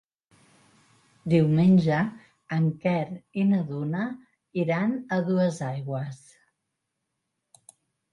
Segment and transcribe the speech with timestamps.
[1.33, 1.97] Diumenge
[2.57, 3.03] en Quer
[3.41, 4.07] i na Duna
[4.63, 6.19] iran a Duesaigües.